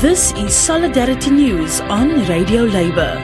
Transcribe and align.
This 0.00 0.34
is 0.34 0.54
Solidarity 0.54 1.30
News 1.30 1.80
on 1.80 2.26
Radio 2.26 2.64
Labour. 2.64 3.14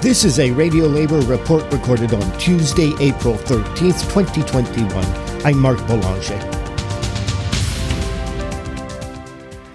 This 0.00 0.22
is 0.22 0.38
a 0.38 0.52
Radio 0.52 0.86
Labour 0.86 1.18
report 1.22 1.64
recorded 1.72 2.14
on 2.14 2.38
Tuesday, 2.38 2.92
April 3.00 3.34
13th, 3.34 4.00
2021. 4.12 5.04
I'm 5.44 5.58
Mark 5.58 5.84
Boulanger. 5.88 6.61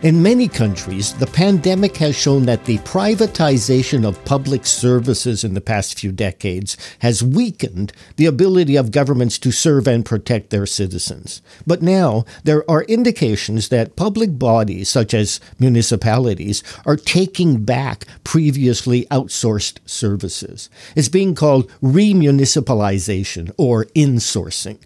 In 0.04 0.22
many 0.22 0.48
countries, 0.48 1.14
the 1.16 1.26
pandemic 1.26 1.98
has 1.98 2.16
shown 2.16 2.46
that 2.46 2.66
the 2.66 2.78
privatization 2.80 4.06
of 4.06 4.24
public 4.26 4.68
services 4.68 5.44
in 5.44 5.56
the 5.56 5.60
past 5.60 5.98
few 5.98 6.12
decades 6.12 6.78
has 7.00 7.24
weakened 7.24 7.94
the 8.16 8.28
ability 8.28 8.76
of 8.76 8.92
governments 8.92 9.40
to 9.40 9.52
serve 9.52 9.88
and 9.88 10.06
protect 10.06 10.52
their 10.52 10.68
citizens. 10.68 11.42
But 11.66 11.82
now, 11.82 12.26
there 12.44 12.64
are 12.70 12.84
indications 12.84 13.70
that 13.70 13.96
public 13.96 14.38
bodies, 14.38 14.88
such 14.88 15.16
as 15.16 15.40
municipalities, 15.58 16.62
are 16.86 16.96
taking 16.96 17.66
back 17.66 18.06
previously 18.24 19.06
outsourced 19.06 19.80
services. 19.88 20.70
It's 20.96 21.10
being 21.10 21.34
called 21.34 21.72
remunicipalization 21.82 23.52
or 23.58 23.86
insourcing. 23.96 24.78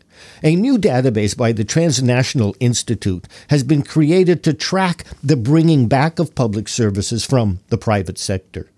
A 0.43 0.55
new 0.55 0.77
database 0.77 1.35
by 1.35 1.51
the 1.51 1.63
Transnational 1.63 2.55
Institute 2.59 3.27
has 3.49 3.63
been 3.63 3.83
created 3.83 4.43
to 4.43 4.53
track 4.53 5.05
the 5.23 5.35
bringing 5.35 5.87
back 5.87 6.19
of 6.19 6.35
public 6.35 6.67
services 6.67 7.25
from 7.25 7.59
the 7.69 7.77
private 7.77 8.17
sector. 8.17 8.69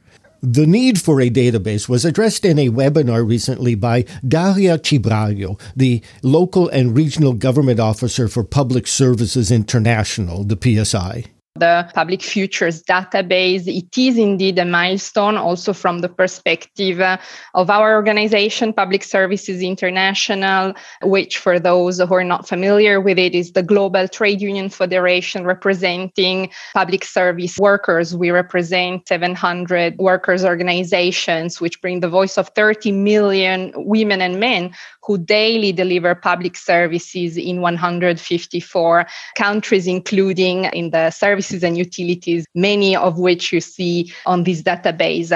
The 0.41 0.67
need 0.67 0.99
for 0.99 1.21
a 1.21 1.29
database 1.29 1.87
was 1.87 2.03
addressed 2.03 2.43
in 2.43 2.59
a 2.59 2.67
webinar 2.67 3.25
recently 3.25 3.75
by 3.75 4.03
Daria 4.27 4.77
Cibrario, 4.77 5.57
the 5.73 6.01
local 6.21 6.67
and 6.67 6.97
regional 6.97 7.31
government 7.31 7.79
officer 7.79 8.27
for 8.27 8.43
Public 8.43 8.85
Services 8.85 9.51
International, 9.51 10.43
the 10.43 10.59
PSI 10.61 11.25
the 11.55 11.87
public 11.93 12.23
futures 12.23 12.81
database. 12.81 13.67
It 13.67 13.95
is 13.95 14.17
indeed 14.17 14.57
a 14.57 14.65
milestone 14.65 15.37
also 15.37 15.71
from 15.71 15.99
the 15.99 16.09
perspective 16.09 16.99
uh, 16.99 17.17
of 17.53 17.69
our 17.69 17.93
organization, 17.93 18.73
Public 18.73 19.03
Services 19.03 19.61
International, 19.61 20.73
which 21.03 21.37
for 21.37 21.59
those 21.59 21.99
who 21.99 22.13
are 22.15 22.23
not 22.23 22.47
familiar 22.47 22.99
with 22.99 23.19
it 23.19 23.35
is 23.35 23.51
the 23.51 23.61
global 23.61 24.07
trade 24.07 24.41
union 24.41 24.67
federation 24.67 25.45
representing 25.45 26.49
public 26.73 27.05
service 27.05 27.59
workers. 27.59 28.17
We 28.17 28.31
represent 28.31 29.07
700 29.07 29.99
workers 29.99 30.43
organizations, 30.43 31.61
which 31.61 31.79
bring 31.81 31.99
the 31.99 32.09
voice 32.09 32.39
of 32.39 32.49
30 32.55 32.91
million 32.93 33.71
women 33.75 34.21
and 34.21 34.39
men 34.39 34.73
who 35.03 35.17
daily 35.17 35.71
deliver 35.71 36.15
public 36.15 36.55
services 36.55 37.37
in 37.37 37.61
154 37.61 39.05
countries, 39.35 39.85
including 39.85 40.65
in 40.65 40.91
the 40.91 41.11
services 41.53 41.63
and 41.63 41.77
utilities, 41.77 42.45
many 42.55 42.95
of 42.95 43.17
which 43.17 43.53
you 43.53 43.61
see 43.61 44.11
on 44.25 44.43
this 44.43 44.61
database. 44.61 45.31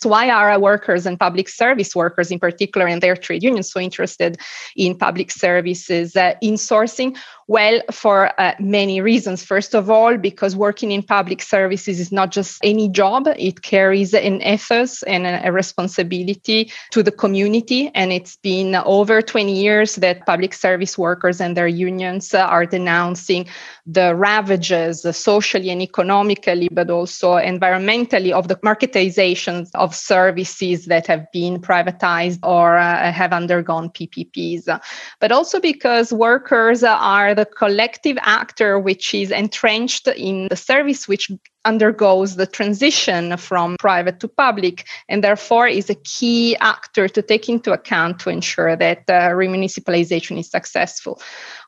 So, 0.00 0.08
why 0.08 0.30
are 0.30 0.58
workers 0.60 1.06
and 1.06 1.18
public 1.18 1.48
service 1.48 1.94
workers, 1.94 2.30
in 2.30 2.38
particular, 2.38 2.86
and 2.86 3.02
their 3.02 3.16
trade 3.16 3.42
unions, 3.42 3.72
so 3.72 3.80
interested 3.80 4.38
in 4.76 4.96
public 4.96 5.30
services 5.30 6.16
uh, 6.16 6.34
insourcing? 6.42 7.16
Well, 7.48 7.82
for 7.90 8.30
uh, 8.40 8.54
many 8.60 9.00
reasons. 9.00 9.44
First 9.44 9.74
of 9.74 9.90
all, 9.90 10.16
because 10.16 10.56
working 10.56 10.90
in 10.92 11.02
public 11.02 11.42
services 11.42 12.00
is 12.00 12.12
not 12.12 12.30
just 12.30 12.58
any 12.62 12.88
job, 12.88 13.26
it 13.36 13.62
carries 13.62 14.14
an 14.14 14.40
ethos 14.42 15.02
and 15.02 15.26
a 15.26 15.52
responsibility 15.52 16.72
to 16.92 17.02
the 17.02 17.10
community. 17.10 17.90
And 17.94 18.12
it's 18.12 18.36
been 18.36 18.76
over 18.76 19.20
20 19.20 19.52
years 19.52 19.96
that 19.96 20.24
public 20.24 20.54
service 20.54 20.96
workers 20.96 21.40
and 21.40 21.56
their 21.56 21.68
unions 21.68 22.32
are 22.32 22.64
denouncing 22.64 23.48
the 23.84 24.14
ravages 24.14 25.04
socially 25.52 25.70
and 25.70 25.82
economically, 25.82 26.68
but 26.72 26.90
also 26.90 27.32
environmentally 27.34 28.32
of 28.32 28.48
the 28.48 28.56
marketization 28.56 29.68
of 29.74 29.94
services 29.94 30.86
that 30.86 31.06
have 31.06 31.26
been 31.32 31.60
privatized 31.60 32.38
or 32.42 32.78
uh, 32.78 33.12
have 33.12 33.32
undergone 33.32 33.90
PPPs. 33.90 34.80
But 35.20 35.32
also 35.32 35.60
because 35.60 36.12
workers 36.12 36.82
are 36.82 37.34
the 37.34 37.46
collective 37.46 38.16
actor 38.22 38.78
which 38.78 39.14
is 39.14 39.30
entrenched 39.30 40.08
in 40.08 40.48
the 40.48 40.56
service 40.56 41.06
which 41.06 41.30
undergoes 41.64 42.36
the 42.36 42.46
transition 42.46 43.36
from 43.36 43.76
private 43.78 44.20
to 44.20 44.28
public 44.28 44.86
and 45.08 45.22
therefore 45.22 45.66
is 45.66 45.88
a 45.90 45.94
key 45.94 46.56
actor 46.56 47.08
to 47.08 47.22
take 47.22 47.48
into 47.48 47.72
account 47.72 48.18
to 48.20 48.30
ensure 48.30 48.76
that 48.76 49.04
uh, 49.08 49.30
remunicipalization 49.30 50.38
is 50.38 50.50
successful. 50.50 51.20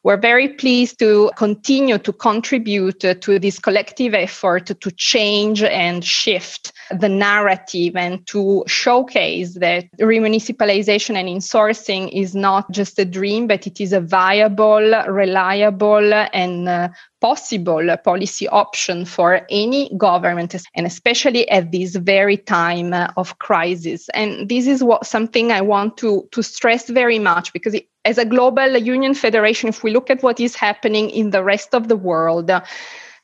We're 0.03 0.17
very 0.19 0.49
pleased 0.49 0.99
to 0.99 1.31
continue 1.37 1.99
to 1.99 2.13
contribute 2.13 3.01
to 3.01 3.39
this 3.39 3.59
collective 3.59 4.15
effort 4.15 4.67
to 4.67 4.91
change 4.93 5.63
and 5.63 6.05
shift 6.05 6.73
the 6.91 7.09
narrative 7.09 7.97
and 7.97 8.27
to 8.27 8.65
showcase 8.67 9.55
that 9.55 9.85
remunicipalization 10.01 11.17
and 11.17 11.29
insourcing 11.29 12.11
is 12.13 12.35
not 12.35 12.71
just 12.71 12.99
a 12.99 13.05
dream, 13.05 13.47
but 13.47 13.67
it 13.67 13.81
is 13.81 13.93
a 13.93 14.01
viable, 14.01 15.03
reliable, 15.09 16.13
and 16.33 16.69
uh, 16.69 16.89
possible 17.21 17.97
policy 18.05 18.47
option 18.49 19.07
for 19.07 19.47
any 19.49 19.91
government 19.97 20.55
and 20.75 20.87
especially 20.87 21.49
at 21.49 21.73
this 21.73 21.97
very 21.97 22.37
time 22.37 22.93
of 23.17 23.39
crisis. 23.39 24.09
And 24.13 24.49
this 24.49 24.67
is 24.67 24.85
what 24.85 25.07
something 25.07 25.51
i 25.51 25.61
want 25.61 25.97
to 25.97 26.29
to 26.33 26.43
stress 26.43 26.89
very 26.89 27.19
much 27.19 27.53
because 27.53 27.75
it, 27.75 27.89
as 28.05 28.19
a 28.19 28.25
global 28.25 28.77
union 28.77 29.15
federation 29.15 29.69
if 29.69 29.83
we 29.83 29.91
look 29.91 30.11
at 30.11 30.23
what 30.23 30.39
is 30.41 30.55
happening 30.55 31.09
in 31.11 31.31
the 31.31 31.43
rest 31.43 31.75
of 31.75 31.89
the 31.89 31.97
world 31.97 32.51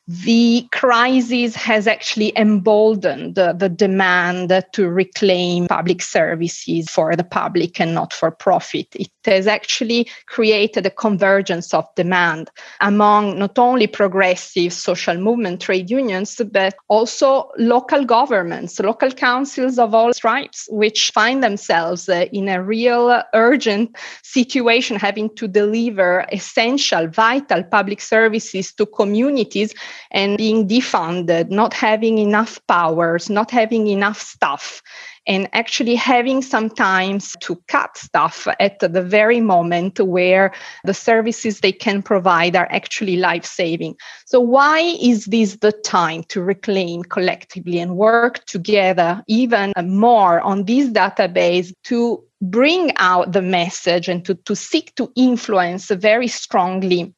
the 0.08 0.66
crisis 0.72 1.54
has 1.54 1.86
actually 1.86 2.36
emboldened 2.36 3.36
the, 3.36 3.52
the, 3.52 3.68
demand 3.68 4.52
to 4.72 4.88
reclaim 4.88 5.68
public 5.68 6.02
services 6.02 6.88
for 6.90 7.14
the 7.14 7.22
public 7.22 7.80
and 7.80 7.94
not 7.94 8.12
for 8.12 8.32
profit. 8.32 8.88
It 8.96 9.10
has 9.24 9.46
actually 9.46 10.08
created 10.26 10.84
a 10.84 10.90
convergence 10.90 11.72
of 11.72 11.86
demand 11.94 12.50
among 12.80 13.38
not 13.38 13.56
only 13.56 13.86
progressive 13.86 14.72
social 14.72 15.16
movement 15.16 15.60
trade 15.60 15.90
unions, 15.90 16.40
but 16.50 16.74
also 16.88 17.48
local 17.56 18.04
governments, 18.04 18.80
local 18.80 19.12
councils 19.12 19.78
of 19.78 19.94
all 19.94 20.12
stripes, 20.12 20.66
which 20.70 21.12
find 21.12 21.40
themselves 21.44 22.08
uh, 22.08 22.26
in 22.32 22.48
a 22.48 22.62
real 22.62 23.22
urgent 23.32 23.96
situation, 24.24 24.96
having 24.96 25.32
to 25.36 25.46
deliver 25.46 26.26
essential, 26.32 27.06
vital 27.06 27.62
public 27.62 28.00
services 28.00 28.72
to 28.72 28.86
communities 28.86 29.72
and 30.10 30.36
being 30.36 30.68
defunded, 30.68 31.50
not 31.50 31.74
having 31.74 32.18
enough 32.18 32.60
powers, 32.66 33.30
not 33.30 33.50
having 33.50 33.86
enough 33.86 34.20
staff, 34.20 34.82
and 35.26 35.48
actually 35.52 35.94
having 35.94 36.42
sometimes 36.42 37.36
to 37.40 37.56
cut 37.68 37.96
stuff 37.96 38.48
at 38.58 38.78
the 38.80 39.02
very 39.02 39.40
moment 39.40 40.00
where 40.00 40.52
the 40.84 40.94
services 40.94 41.60
they 41.60 41.72
can 41.72 42.02
provide 42.02 42.56
are 42.56 42.68
actually 42.70 43.16
life 43.16 43.44
saving. 43.44 43.94
So, 44.26 44.40
why 44.40 44.80
is 44.80 45.26
this 45.26 45.56
the 45.56 45.72
time 45.72 46.24
to 46.24 46.42
reclaim 46.42 47.02
collectively 47.02 47.78
and 47.78 47.96
work 47.96 48.44
together 48.46 49.22
even 49.28 49.72
more 49.84 50.40
on 50.40 50.64
this 50.64 50.88
database 50.88 51.72
to 51.84 52.24
bring 52.42 52.92
out 52.96 53.32
the 53.32 53.42
message 53.42 54.08
and 54.08 54.24
to, 54.24 54.34
to 54.34 54.56
seek 54.56 54.94
to 54.94 55.12
influence 55.14 55.88
very 55.90 56.28
strongly 56.28 57.14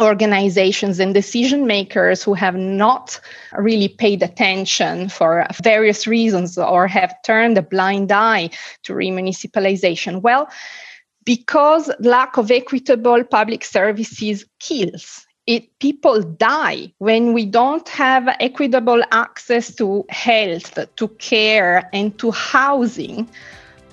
organizations 0.00 0.98
and 1.00 1.14
decision 1.14 1.66
makers 1.66 2.22
who 2.22 2.34
have 2.34 2.56
not 2.56 3.20
really 3.56 3.88
paid 3.88 4.22
attention 4.22 5.08
for 5.08 5.46
various 5.62 6.06
reasons 6.06 6.56
or 6.58 6.86
have 6.86 7.14
turned 7.22 7.58
a 7.58 7.62
blind 7.62 8.10
eye 8.12 8.50
to 8.84 8.92
remunicipalization? 8.92 10.22
Well, 10.22 10.48
because 11.24 11.90
lack 12.00 12.36
of 12.38 12.50
equitable 12.50 13.24
public 13.24 13.64
services 13.64 14.44
kills. 14.58 15.26
It, 15.46 15.78
people 15.80 16.22
die 16.22 16.92
when 16.98 17.32
we 17.32 17.44
don't 17.44 17.88
have 17.88 18.28
equitable 18.40 19.02
access 19.10 19.74
to 19.76 20.04
health, 20.08 20.78
to 20.96 21.08
care, 21.08 21.88
and 21.92 22.16
to 22.18 22.30
housing 22.30 23.28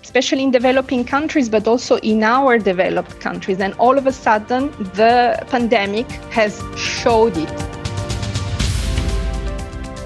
especially 0.07 0.41
in 0.41 0.51
developing 0.51 1.03
countries, 1.03 1.49
but 1.49 1.67
also 1.67 1.97
in 1.97 2.23
our 2.23 2.57
developed 2.57 3.19
countries. 3.19 3.59
And 3.59 3.73
all 3.73 3.97
of 3.97 4.07
a 4.07 4.13
sudden, 4.13 4.71
the 4.95 5.37
pandemic 5.51 6.09
has 6.31 6.63
showed 6.77 7.35
it. 7.35 7.51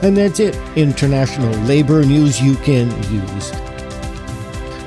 And 0.01 0.17
that's 0.17 0.39
it. 0.39 0.55
International 0.75 1.53
labor 1.65 2.03
news 2.03 2.41
you 2.41 2.55
can 2.67 2.89
use. 3.13 3.51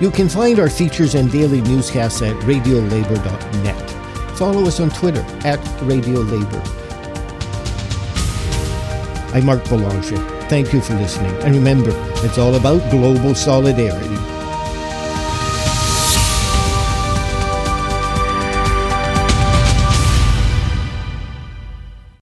You 0.03 0.11
can 0.11 0.29
find 0.29 0.59
our 0.59 0.69
features 0.69 1.15
and 1.15 1.31
daily 1.31 1.61
newscasts 1.61 2.21
at 2.21 2.35
radiolabour.net. 2.43 3.91
Follow 4.37 4.67
us 4.67 4.81
on 4.81 4.91
Twitter 4.91 5.25
at 5.45 5.61
radiolabor. 5.91 6.63
I'm 9.33 9.47
Mark 9.47 9.63
Boulanger. 9.69 10.19
Thank 10.49 10.73
you 10.73 10.81
for 10.81 10.95
listening. 10.95 11.35
And 11.45 11.55
remember, 11.55 11.93
it's 12.27 12.37
all 12.37 12.57
about 12.57 12.91
global 12.91 13.37
solidarity. 13.37 14.34